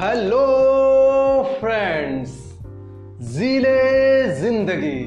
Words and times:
Hello 0.00 0.44
friends 1.60 2.30
जीले 3.30 4.28
ज़िंदगी। 4.34 5.00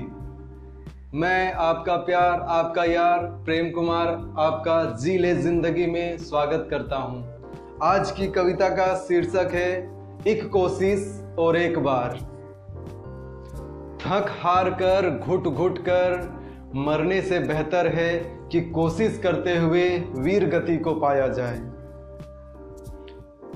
मैं 1.19 1.53
आपका 1.53 1.95
प्यार, 1.97 2.41
आपका 2.49 2.83
यार, 2.83 3.19
प्रेम 3.45 3.69
कुमार, 3.71 4.07
आपका 4.39 4.83
जीले 4.95 5.33
ज़िंदगी 5.35 5.85
में 5.85 6.17
स्वागत 6.17 6.67
करता 6.69 6.95
हूँ। 6.95 7.79
आज 7.83 8.11
की 8.11 8.27
कविता 8.27 8.67
का 8.69 8.85
शीर्षक 8.97 9.53
है, 9.53 9.71
एक 10.27 10.47
कोशिश 10.49 11.07
और 11.39 11.57
एक 11.57 11.79
बार। 11.79 12.13
थक 14.01 14.29
हार 14.41 14.69
कर, 14.81 15.09
घुट 15.19 15.47
घुट 15.47 15.79
कर, 15.79 16.19
मरने 16.75 17.21
से 17.21 17.39
बेहतर 17.39 17.87
है 17.87 18.13
कि 18.51 18.61
कोशिश 18.69 19.19
करते 19.23 19.57
हुए 19.57 19.87
वीर 20.17 20.45
गति 20.49 20.77
को 20.77 20.93
पाया 20.95 21.27
जाए। 21.39 21.57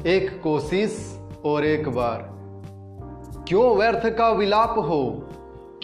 एक 0.07 0.39
कोशिश 0.43 0.97
और 1.45 1.65
एक 1.65 1.89
बार, 1.89 2.37
क्यों 3.47 3.77
व्यर्थ 3.77 4.17
का 4.17 4.29
विलाप 4.29 4.75
हो? 4.77 5.23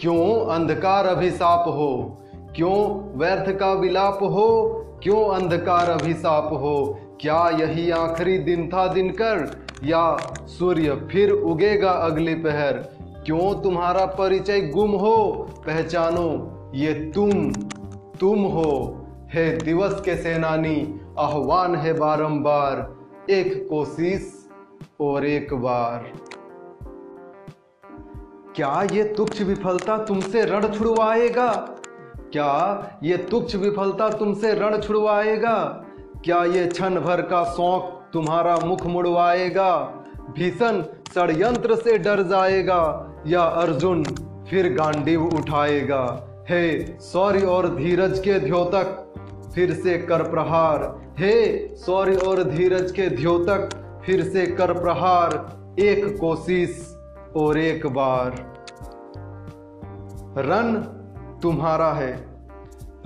क्यों 0.00 0.46
अंधकार 0.46 1.06
अभिशाप 1.06 1.64
हो? 1.68 2.18
क्यों 2.56 3.08
व्यर्थ 3.18 3.58
का 3.58 3.72
विलाप 3.72 4.18
हो? 4.22 4.70
क्यों 5.02 5.28
अंधकार 5.28 5.90
अभिशाप 5.90 6.48
हो? 6.52 6.98
क्या 7.20 7.48
यही 7.48 7.90
आखिरी 7.90 8.38
दिन 8.38 8.68
था 8.68 8.86
दिनकर? 8.86 9.66
या 9.84 10.16
सूर्य 10.46 11.08
फिर 11.12 11.30
उगेगा 11.30 11.90
अगली 11.90 12.34
पहर? 12.34 12.72
क्यों 13.26 13.62
तुम्हारा 13.62 14.06
परिचय 14.06 14.60
गुम 14.60 14.90
हो? 14.90 15.48
पहचानो, 15.66 16.50
ये 16.74 16.94
तुम 16.94 17.52
तुम 18.20 18.38
हो। 18.38 18.96
है 19.34 19.58
दिवस 19.58 20.00
के 20.00 20.16
सेनानी, 20.16 21.00
आह्वान 21.18 21.74
है 21.74 21.92
बारंबार, 21.92 22.96
एक 23.30 23.68
कोशिश 23.70 24.43
और 25.00 25.24
एक 25.26 25.54
बार। 25.54 26.12
क्या 28.56 28.88
ये 28.92 29.04
तुच्छ 29.04 29.42
विफलता 29.42 29.96
तुमसे 29.98 30.44
रण 30.44 30.68
छुड़वाएगा? 30.68 31.52
क्या 32.32 33.00
ये 33.02 33.16
तुच्छ 33.16 33.56
विफलता 33.56 34.08
तुमसे 34.10 34.54
रण 34.54 34.80
छुड़वाएगा? 34.80 35.58
क्या 36.24 36.44
ये 36.44 36.66
क्षण 36.66 37.00
भर 37.00 37.22
का 37.22 37.44
शौक 37.44 38.10
तुम्हारा 38.12 38.56
मुख 38.56 38.86
मुड़वाएगा? 38.86 39.76
भीषण 40.36 40.82
षडयंत्र 41.14 41.76
से 41.76 41.98
डर 41.98 42.22
जाएगा 42.22 43.10
या 43.26 43.42
अर्जुन 43.42 44.04
फिर 44.50 44.72
गांडीव 44.74 45.24
उठाएगा? 45.24 46.04
हे 46.50 46.98
सौर्य 47.00 47.46
और 47.46 47.74
धीरज 47.74 48.18
के 48.18 48.38
द्योतक, 48.38 49.00
फिर 49.54 49.72
से 49.74 49.98
कर 49.98 50.22
प्रहार। 50.22 50.82
हे 51.18 51.76
सौर्य 51.76 52.16
और 52.16 52.42
धीरज 52.44 52.90
के 52.92 53.06
द्योतक 53.06 53.68
फिर 54.06 54.24
से 54.24 54.46
कर 54.46 54.72
प्रहार, 54.72 55.56
एक 55.78 56.18
कोशिश 56.20 56.96
और 57.36 57.58
एक 57.58 57.86
बार। 57.86 58.54
रन 60.38 60.74
तुम्हारा 61.42 61.92
है। 61.92 62.12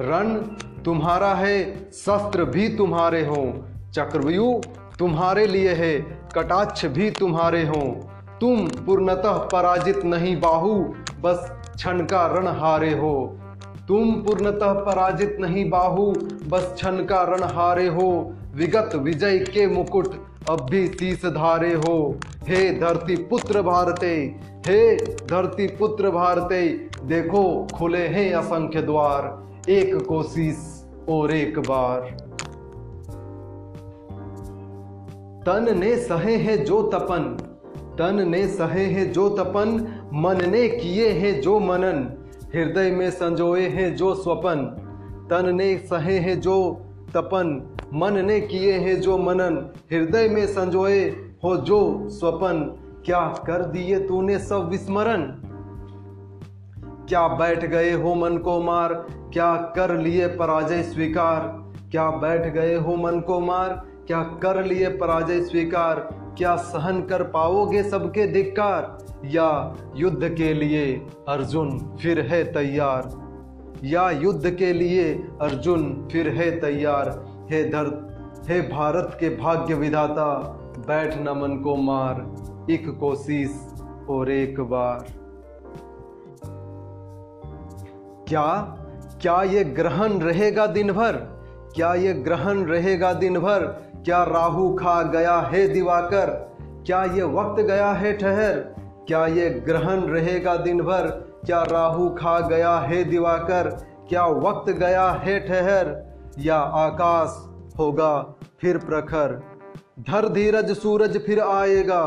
रन 0.01 0.57
तुम्हारा 0.85 1.35
है, 1.35 1.91
शस्त्र 1.93 2.45
भी 2.45 2.69
तुम्हारे 2.69 3.27
हों, 3.27 3.63
चक्रव्यूह 3.93 4.61
तुम्हारे 4.99 5.47
लिए 5.47 5.73
है, 5.73 6.01
कटाक्ष 6.35 6.87
भी 6.87 7.11
तुम्हारे 7.11 7.63
हों। 7.63 7.95
तुम 8.39 8.69
पूर्णतः 8.87 9.33
पराजित 9.33 10.05
नहीं, 10.05 10.41
बाहु, 10.41 10.85
बस 11.21 11.53
क्षण 11.75 12.01
का 12.01 12.27
रण 12.27 12.47
हारे 12.47 12.91
हो। 12.91 13.39
तुम 13.89 14.11
पूर्णतः 14.11 14.73
पराजित 14.73 15.37
नहीं, 15.41 15.71
बाहु, 15.71 16.15
बस 16.49 16.73
क्षण 16.75 17.05
का 17.05 17.23
रण 17.23 17.43
हारे 17.43 17.87
हो। 17.87 18.33
विगत 18.55 18.91
विजय 18.95 19.39
के 19.39 19.67
मुकुट 19.67 20.29
अब 20.51 20.67
भी 20.71 20.89
तीस 20.89 21.27
धारे 21.27 21.75
हो। 21.75 22.19
हे 22.49 22.71
धरती 22.79 23.17
पुत्र 23.17 23.63
भारते, 23.63 24.15
हे 24.67 24.97
धरती 25.27 25.67
पुत्र 25.67 26.11
भारते, 26.11 26.69
देखो 27.05 27.67
खुले 27.75 28.07
हैं 28.07 28.33
असंख्य 28.35 28.83
द्वार, 28.83 29.47
एक 29.71 29.95
कोशिश 30.07 30.87
और 31.09 31.33
एक 31.33 31.59
बार। 31.59 32.01
तन 35.47 35.79
ने 35.79 35.97
सहे 35.97 36.37
हैं 36.37 36.65
जो 36.65 36.83
तपन, 36.83 37.37
तन 37.99 38.29
ने 38.29 38.47
सहे 38.49 38.85
हैं 38.85 39.13
जो 39.13 39.29
तपन, 39.29 39.77
मन 40.15 40.51
ने 40.51 40.69
किए 40.69 41.09
हैं 41.09 41.41
जो 41.41 41.59
मनन, 41.61 42.05
हृदय 42.55 42.91
में 42.91 43.11
संजोए 43.11 43.69
हैं 43.69 43.97
जो 43.97 44.15
स्वपन, 44.15 44.65
तन 45.31 45.55
ने 45.55 45.77
सहे 45.79 46.19
हैं 46.19 46.41
जो 46.41 46.59
तपन 47.17 47.78
मन 47.95 48.25
ने 48.25 48.41
किए 48.41 48.73
हैं 48.73 49.01
जो 49.01 49.19
मनन, 49.19 49.71
हृदय 49.93 50.29
में 50.29 50.47
संजोए 50.47 51.05
हो 51.45 51.57
जो 51.57 52.09
स्वपन। 52.09 52.85
क्या 53.05 53.21
कर 53.47 53.65
दिए 53.65 54.01
तूने 54.01 54.39
सब 54.39 54.69
विस्मरण? 54.69 55.23
क्या 57.07 57.29
बैठ 57.29 57.65
गए 57.65 57.93
हो 57.93 58.15
मन 58.15 58.37
को 58.37 58.63
मार? 58.63 58.95
क्या 59.33 59.57
कर 59.57 59.97
लिए 59.97 60.27
पराजय 60.27 60.83
स्वीकार? 60.83 61.73
क्या 61.91 62.11
बैठ 62.11 62.53
गए 62.53 62.75
हो 62.75 62.97
मन 62.97 63.21
को 63.21 63.41
मार? 63.41 63.83
क्या 64.07 64.23
कर 64.23 64.65
लिए 64.65 64.89
पराजय 64.89 65.41
स्वीकार? 65.41 66.01
क्या 66.39 66.57
सहन 66.57 67.03
कर 67.03 67.23
पाओगे 67.23 67.83
सबके 67.83 68.27
धिक्कार? 68.27 68.99
या 69.25 69.77
युद्ध 69.97 70.35
के 70.35 70.55
लिए 70.55 71.07
अर्जुन 71.29 71.97
फिर 72.03 72.21
है 72.21 72.53
तैयार? 72.53 73.29
या 73.85 74.11
युद्ध 74.11 74.51
के 74.51 74.73
लिए 74.73 75.15
अर्जुन 75.41 76.09
फिर 76.13 76.29
है 76.29 76.61
तैयार? 76.61 77.28
हे 77.51 77.63
धर 77.65 77.87
हे 78.49 78.61
भारत 78.61 79.17
के 79.21 79.29
भाग्य 79.37 79.75
विधाता, 79.75 80.25
बैठ 80.79 81.15
न 81.19 81.29
मन 81.39 81.57
को 81.65 81.77
मार 81.77 82.71
एक 82.71 82.89
कोशिश 83.01 83.51
और 84.11 84.31
एक 84.31 84.61
बार। 84.61 85.05
क्या 88.29 88.47
क्या 89.23 89.43
ये 89.43 89.65
ग्रहण 89.65 90.19
रहेगा 90.19 90.67
दिन 90.67 90.93
भर 90.93 91.17
क्या 91.77 91.95
ये 91.95 92.13
ग्रहण 92.15 92.65
रहेगा 92.65 93.13
दिन 93.13 93.39
भर 93.39 93.65
क्या 94.05 94.23
राहु 94.25 94.75
खा 94.75 95.03
गया 95.03 95.39
है 95.53 95.69
दिवाकर? 95.69 96.31
क्या 96.87 97.05
ये 97.05 97.23
वक्त 97.23 97.63
गया 97.63 97.91
है 97.93 98.13
ठहर? 98.19 98.59
क्या 99.09 99.27
ये 99.27 99.49
ग्रहण 99.51 100.01
रहेगा 100.07 100.57
दिन 100.57 100.81
भर 100.81 101.07
क्या 101.47 101.63
राहु 101.63 102.09
खा 102.11 102.39
गया 102.41 102.77
है 102.79 103.03
दिवाकर? 103.05 103.71
क्या 104.09 104.27
वक्त 104.27 104.71
गया 104.71 105.11
है 105.11 105.39
ठहर? 105.41 106.08
या 106.39 106.57
आकाश 106.57 107.45
होगा, 107.79 108.37
फिर 108.61 108.79
प्रखर। 108.79 109.41
धर 110.01 110.29
धीरज 110.29 110.71
सूरज 110.79 111.17
फिर 111.19 111.41
आएगा, 111.41 112.03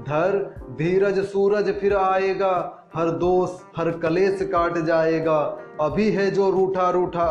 धर 0.00 0.38
धीरज 0.78 1.18
सूरज 1.24 1.70
फिर 1.80 1.94
आएगा, 1.96 2.54
हर 2.96 3.10
दोष, 3.10 3.50
हर 3.76 3.90
कलेश 3.98 4.42
काट 4.42 4.78
जाएगा। 4.78 5.38
अभी 5.80 6.10
है 6.10 6.30
जो 6.30 6.50
रूठा 6.50 6.90
रूठा, 6.90 7.28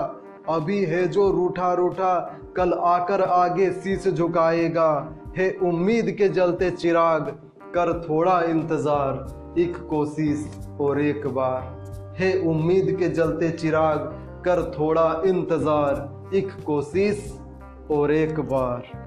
अभी 0.49 0.83
है 0.85 1.07
जो 1.07 1.29
रूठा 1.31 1.73
रूठा, 1.73 2.15
कल 2.57 2.73
आकर 2.73 3.21
आगे 3.21 3.71
शीश 3.73 4.07
झुकाएगा। 4.07 4.89
है 5.37 5.49
उम्मीद 5.63 6.11
के 6.11 6.27
जलते 6.29 6.69
चिराग, 6.71 7.27
कर 7.75 7.93
थोड़ा 8.01 8.41
इंतज़ार 8.41 9.55
एक 9.59 9.77
कोशिश 9.89 10.45
और 10.81 11.01
एक 11.01 11.27
बार। 11.27 12.13
है 12.19 12.37
उम्मीद 12.41 12.95
के 12.99 13.07
जलते 13.09 13.49
चिराग, 13.51 13.99
कर 14.45 14.63
थोड़ा 14.71 15.21
इंतज़ार 15.25 15.95
एक 16.33 16.51
कोशिश 16.65 17.39
और 17.91 18.11
एक 18.11 18.39
बार। 18.39 19.05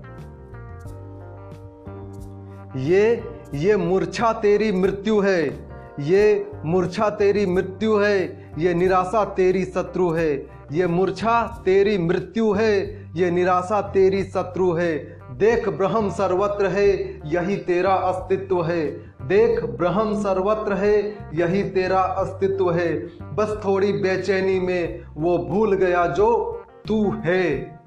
ये 2.79 3.25
ये 3.55 3.77
मूर्छा 3.77 4.33
तेरी 4.33 4.73
मृत्यु 4.73 5.21
है। 5.21 5.69
ये 6.01 6.51
मूर्छा 6.65 7.11
तेरी 7.11 7.47
मृत्यु 7.47 7.97
है। 7.97 8.51
ये 8.59 8.75
निराशा 8.75 9.25
तेरी 9.25 9.65
शत्रु 9.65 10.11
है। 10.11 10.47
ये 10.73 10.87
मूर्छा 10.87 11.63
तेरी 11.65 11.99
मृत्यु 11.99 12.53
है। 12.53 13.05
ये 13.15 13.31
निराशा 13.31 13.81
तेरी 13.81 14.25
शत्रु 14.25 14.73
है। 14.73 15.19
देख 15.33 15.69
ब्रह्म 15.69 16.11
सर्वत्र 16.11 16.67
है, 16.67 17.21
यही 17.25 17.57
तेरा 17.57 17.95
अस्तित्व 17.95 18.65
है। 18.65 18.87
देख 19.23 19.65
ब्रह्म 19.65 20.23
सर्वत्र 20.23 20.73
है, 20.73 21.19
यही 21.35 21.63
तेरा 21.63 22.01
अस्तित्व 22.01 22.71
है। 22.71 22.99
बस 23.35 23.61
थोड़ी 23.65 23.93
बेचैनी 23.93 24.61
में 24.61 25.03
वो 25.17 25.39
भूल 25.39 25.75
गया 25.75 26.07
जो 26.07 26.58
तू 26.89 27.11
है। 27.25 27.79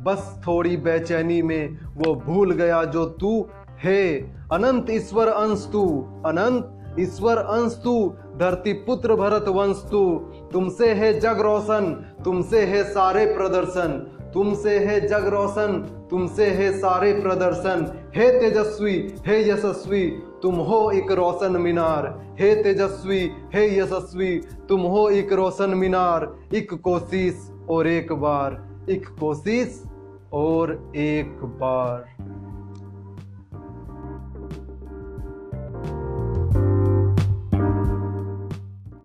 बस 0.00 0.42
थोड़ी 0.46 0.76
बेचैनी 0.76 1.42
में 1.42 1.78
वो 1.94 2.14
भूल 2.14 2.52
गया 2.52 2.84
जो 2.84 3.04
तू 3.04 3.48
है। 3.84 4.34
अनंत 4.52 4.86
ईश्वर 4.90 5.28
अंश 5.28 5.68
तू, 5.72 6.08
अनंत 6.26 6.96
ईश्वर 7.00 7.36
अंश 7.36 7.80
तू, 7.84 8.14
धरती 8.36 8.72
पुत्र 8.72 9.14
भरत 9.14 9.44
वंश 9.48 9.84
तू। 9.90 10.16
तुमसे 10.52 10.94
है 10.94 11.20
जग 11.20 11.40
रोशन, 11.40 12.14
तुमसे 12.24 12.62
है 12.62 12.84
सारे 12.84 13.26
प्रदर्शन। 13.26 14.10
तुमसे 14.34 14.78
है 14.78 15.08
जग 15.08 15.26
रोशन, 15.26 15.72
तुमसे 16.10 16.46
है 16.46 16.78
सारे 16.78 17.12
प्रदर्शन। 17.12 17.98
हे 18.16 18.40
तेजस्वी, 18.40 19.14
हे 19.26 19.50
यशस्वी, 19.50 20.10
तुम 20.42 20.54
हो 20.54 20.90
एक 20.90 21.12
रोशन 21.12 21.56
मीनार। 21.56 22.34
हे 22.40 22.62
तेजस्वी, 22.62 23.30
हे 23.54 23.80
यशस्वी, 23.80 24.40
तुम 24.68 24.80
हो 24.80 25.08
एक 25.08 25.32
रोशन 25.32 25.70
मीनार। 25.70 26.34
एक 26.54 26.74
कोशिश 26.74 27.50
और 27.70 27.86
एक 27.86 28.12
बार 28.12 28.68
एक 28.90 29.08
कोशिश 29.08 29.84
और 30.32 30.92
एक 30.96 31.38
बार। 31.44 32.23